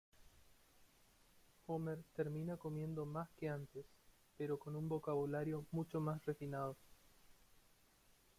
Homer 1.67 1.99
termina 2.15 2.57
comiendo 2.57 3.05
más 3.05 3.29
que 3.37 3.49
antes, 3.49 3.85
pero 4.35 4.57
con 4.57 4.75
un 4.75 4.89
vocabulario 4.89 5.67
mucho 5.69 5.99
más 5.99 6.25
refinado. 6.25 6.75